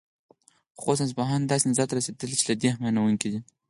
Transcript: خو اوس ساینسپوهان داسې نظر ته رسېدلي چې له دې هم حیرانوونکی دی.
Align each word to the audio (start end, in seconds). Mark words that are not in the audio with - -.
خو 0.79 0.85
اوس 0.91 0.97
ساینسپوهان 0.99 1.41
داسې 1.43 1.65
نظر 1.71 1.85
ته 1.89 1.93
رسېدلي 1.99 2.35
چې 2.39 2.45
له 2.49 2.55
دې 2.61 2.69
هم 2.71 2.81
حیرانوونکی 2.85 3.29
دی. 3.33 3.39